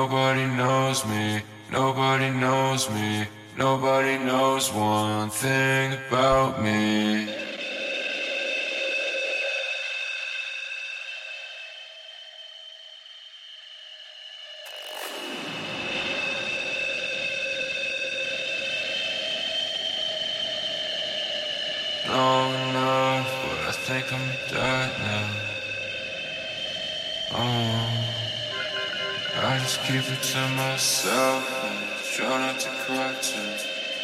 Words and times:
Nobody 0.00 0.46
knows 0.46 1.04
me, 1.06 1.42
nobody 1.72 2.30
knows 2.30 2.88
me, 2.88 3.26
nobody 3.56 4.16
knows 4.16 4.72
one 4.72 5.28
thing 5.28 5.92
about 6.06 6.62
me. 6.62 7.47
To 30.22 30.48
myself 30.56 31.64
and 31.64 31.78
try 32.04 32.38
not 32.38 32.58
to 32.58 32.68
cry 32.68 33.14
too. 33.22 33.38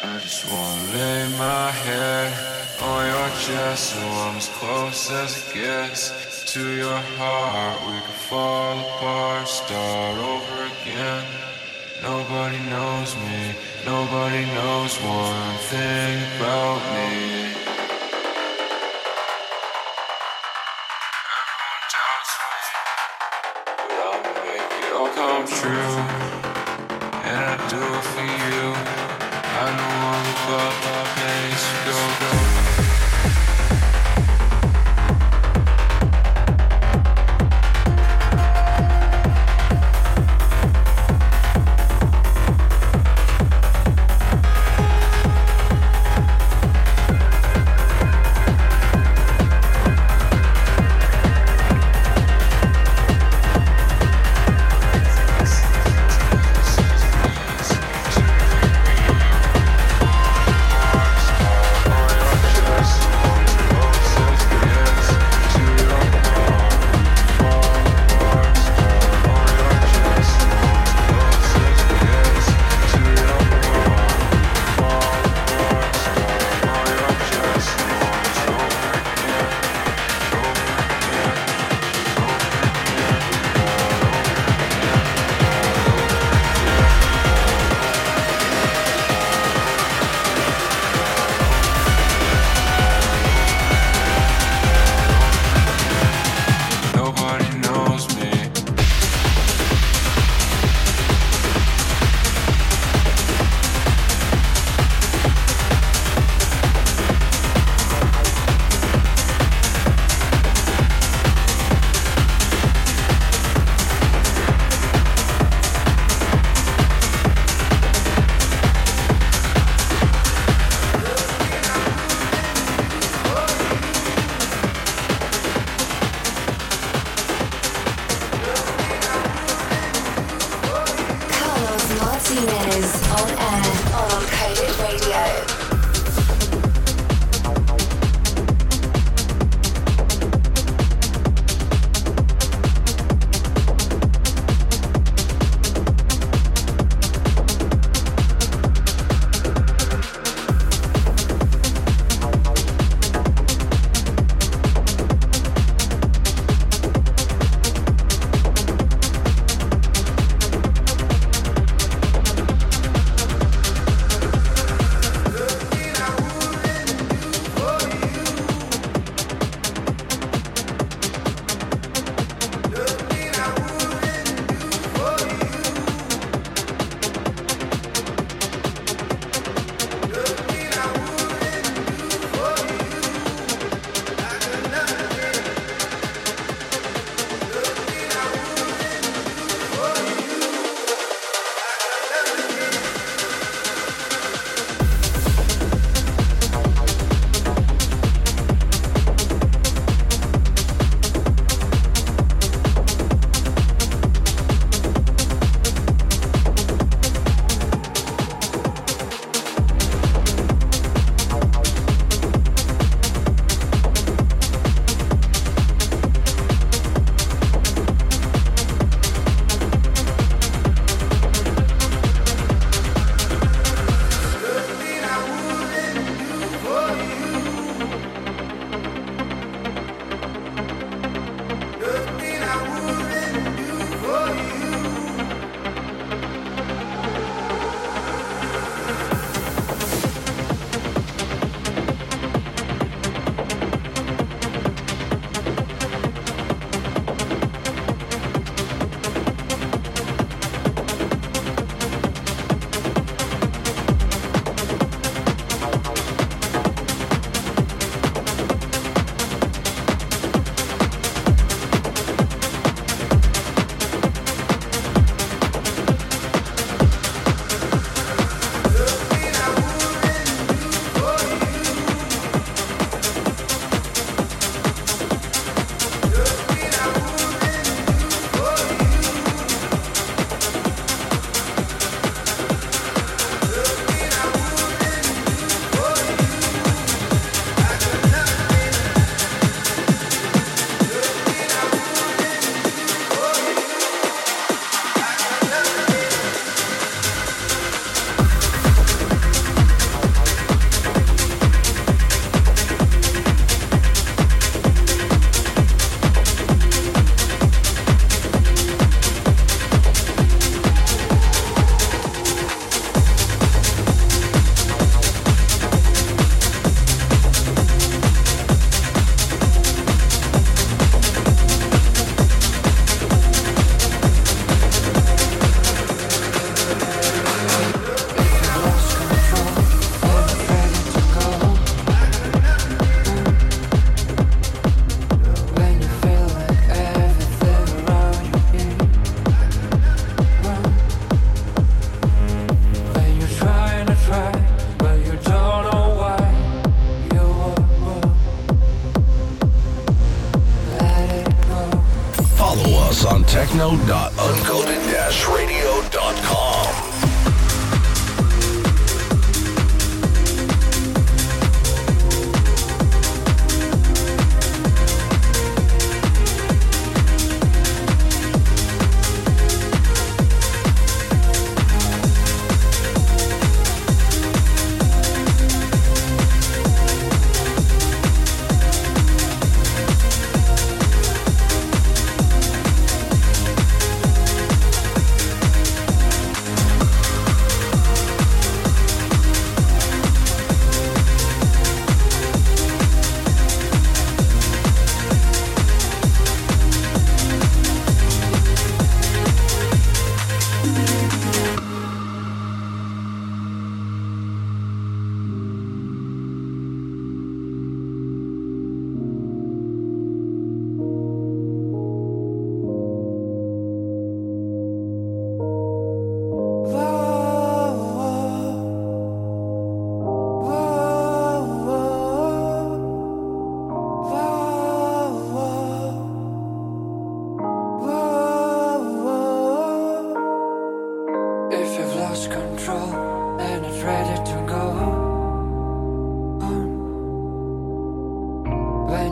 I 0.03 0.17
just 0.19 0.49
wanna 0.49 0.93
lay 0.93 1.27
my 1.37 1.71
head 1.71 2.31
on 2.81 3.05
your 3.07 3.29
chest 3.37 3.93
so 3.93 3.99
I'm 3.99 4.37
as 4.37 4.49
close 4.49 5.11
as 5.11 5.49
it 5.49 5.53
gets 5.53 6.53
to 6.53 6.61
your 6.75 6.97
heart. 7.17 7.81
We 7.87 7.99
can 7.99 8.17
fall 8.29 8.79
apart, 8.79 9.47
start 9.47 10.17
over 10.17 10.71
again. 10.81 11.25
Nobody 12.01 12.59
knows 12.69 13.15
me, 13.15 13.55
nobody 13.85 14.45
knows 14.53 14.95
one 15.01 15.57
thing 15.69 16.19
about 16.37 16.79
me. 16.93 17.54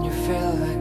you 0.04 0.12
feel 0.12 0.54
like 0.56 0.73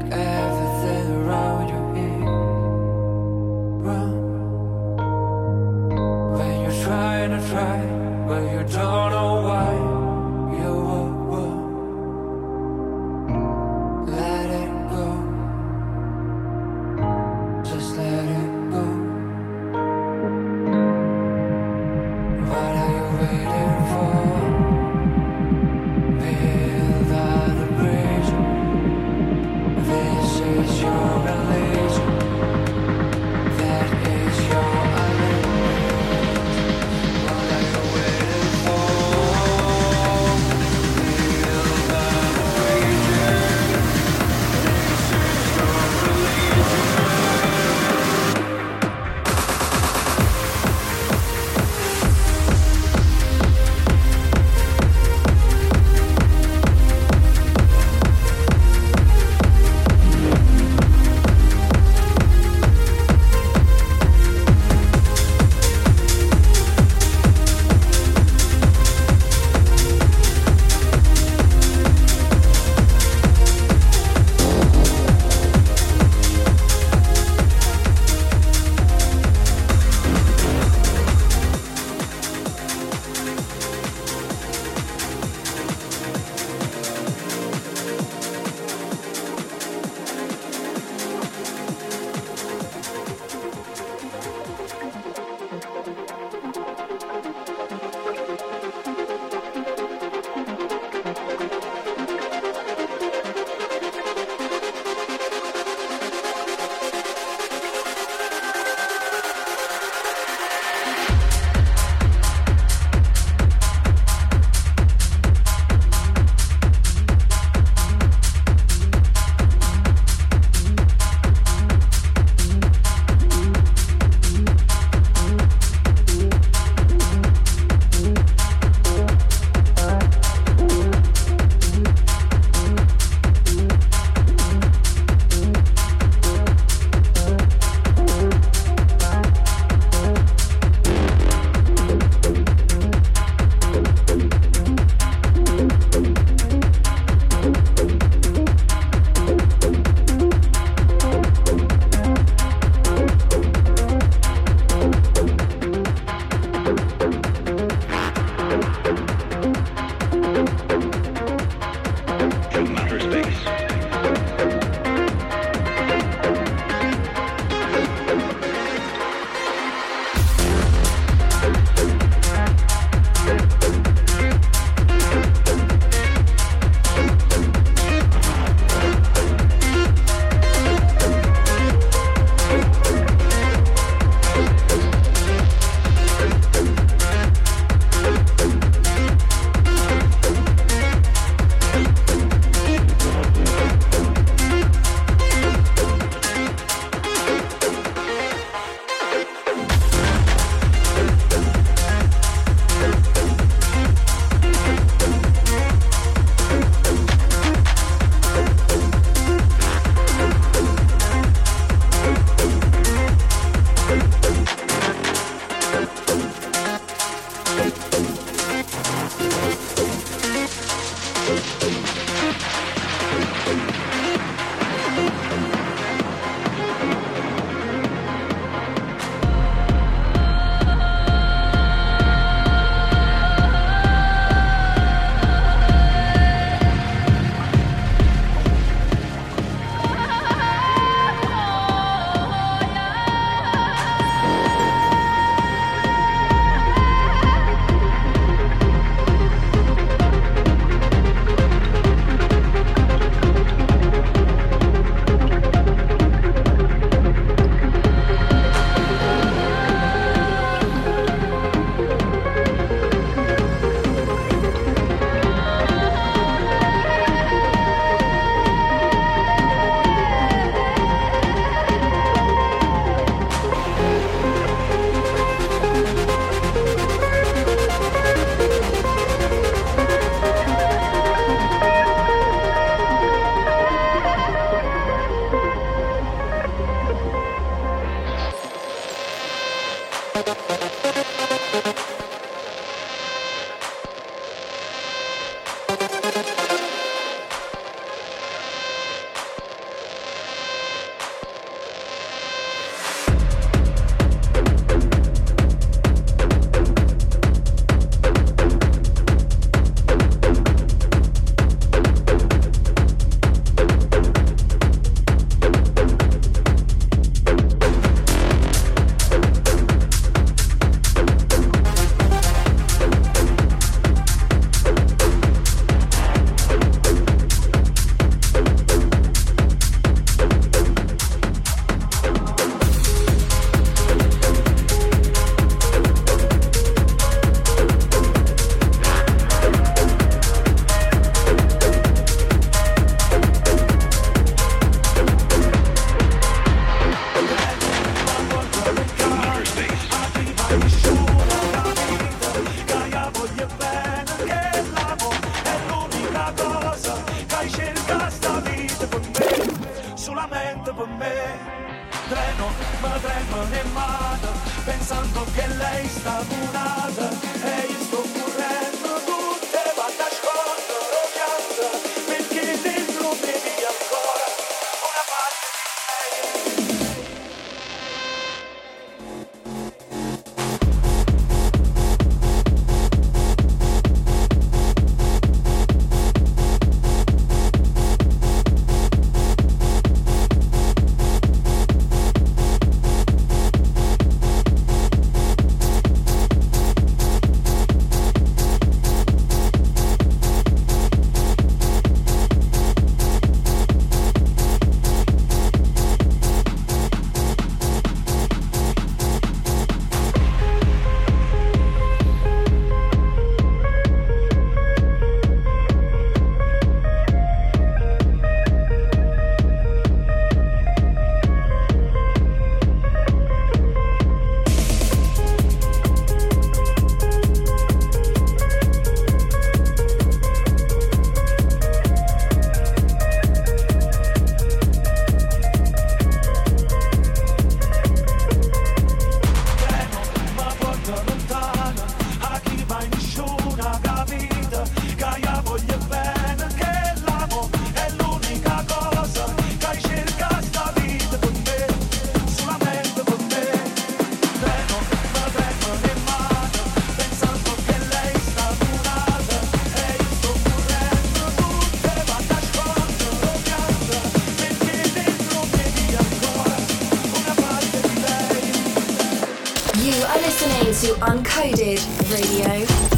listening 470.33 470.95
to 470.95 470.99
Uncoded 471.05 471.79
Radio. 472.11 472.92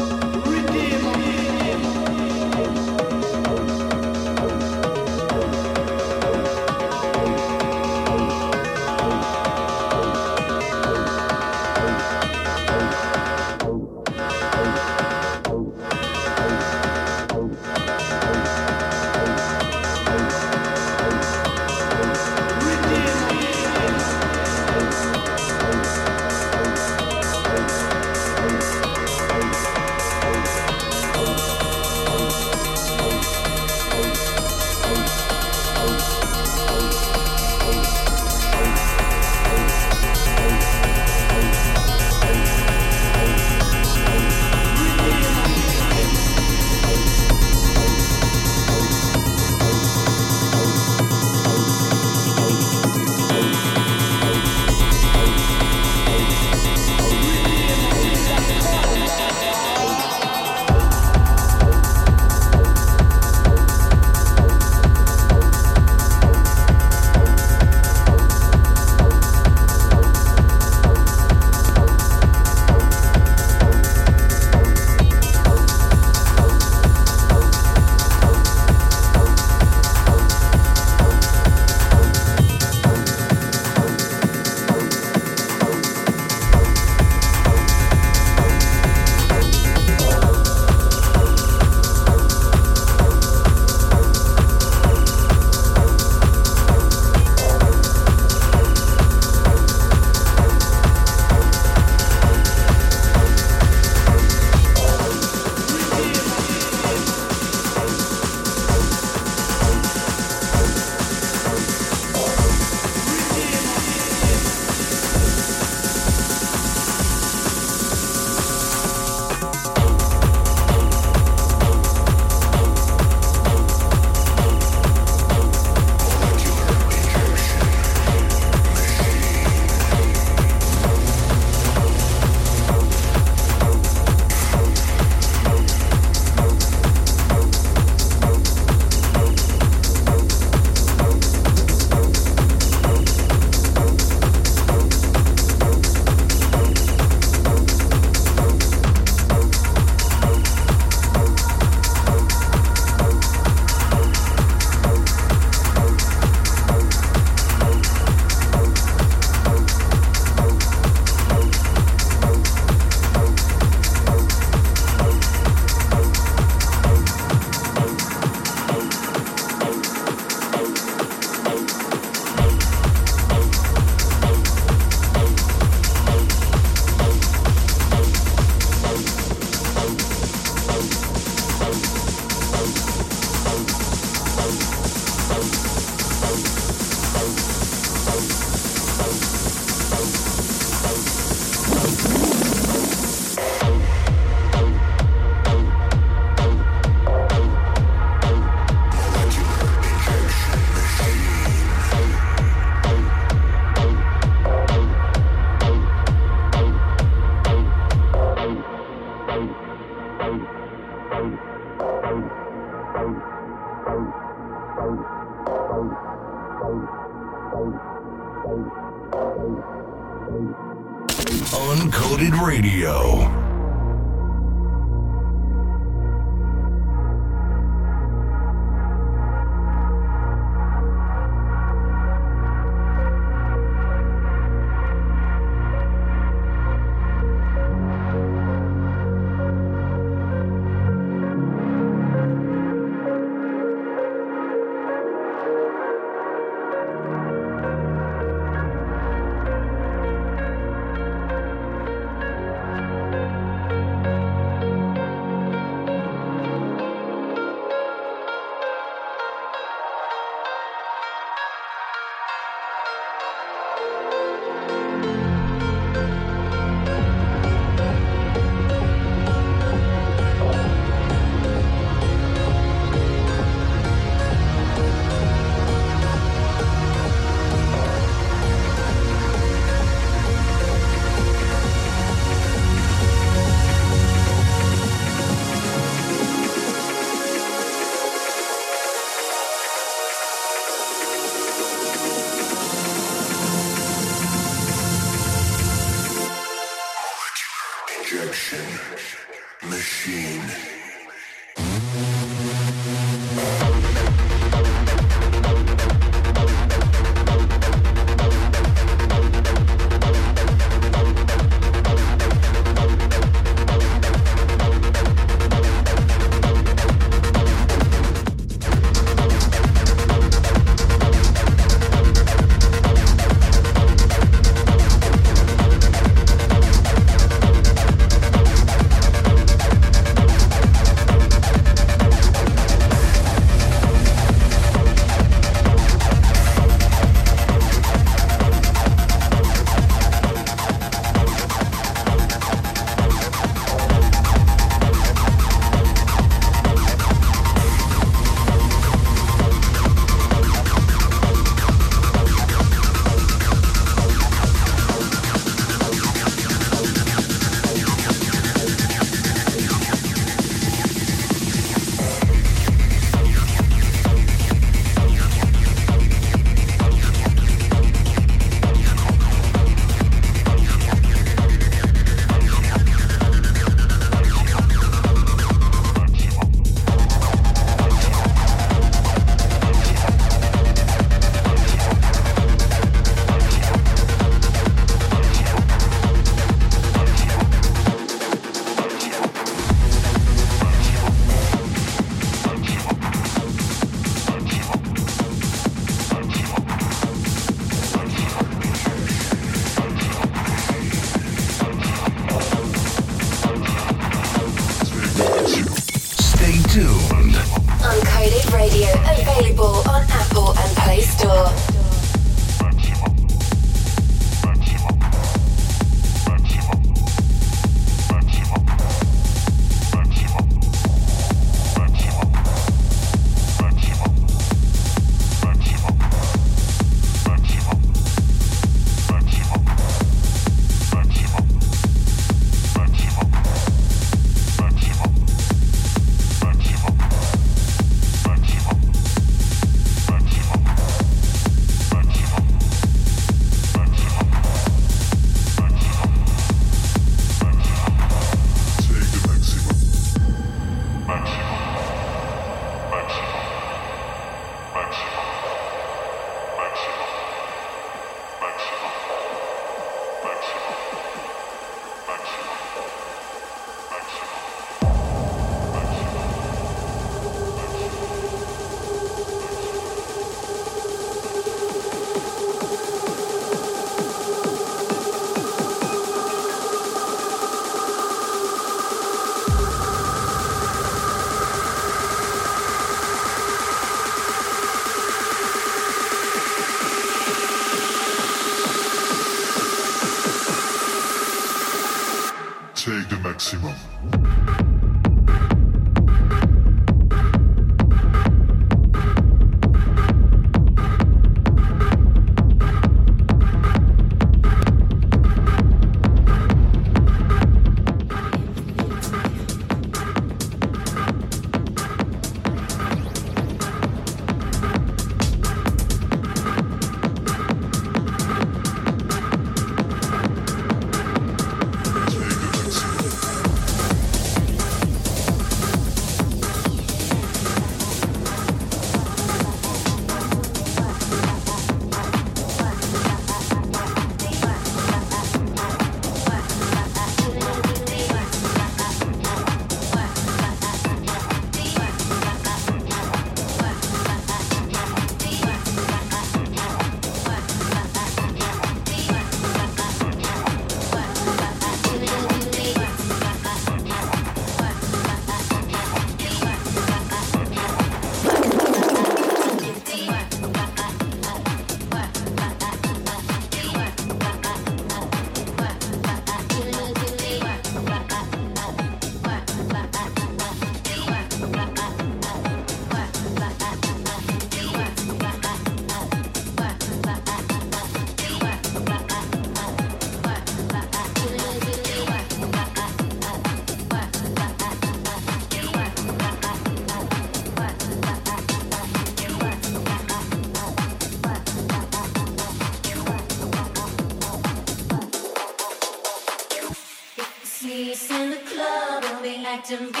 We'll 599.71 599.91
be 599.91 600.00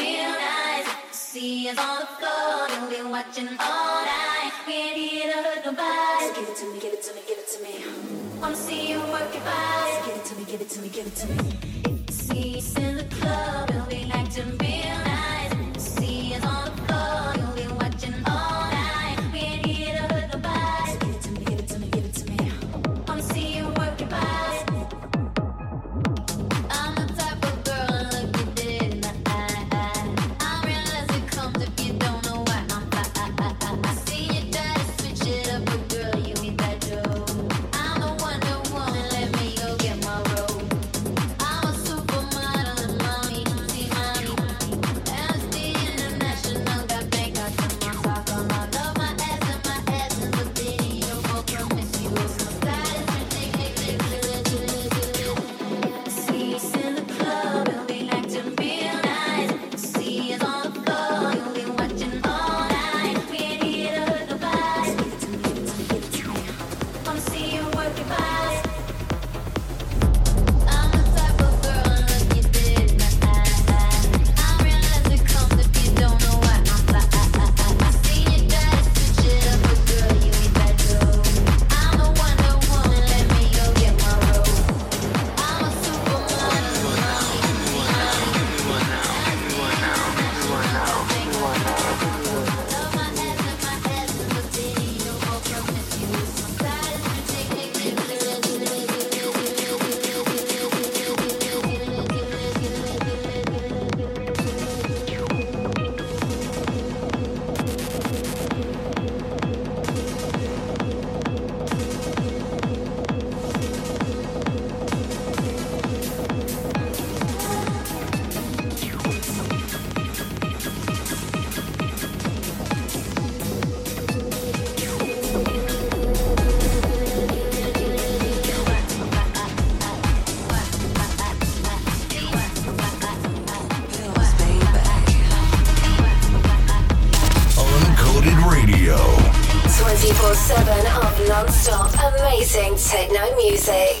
music. 143.43 144.00